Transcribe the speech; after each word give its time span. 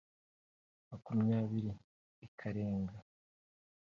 makumyabiri 0.89 1.71
ikarenga 2.25 2.97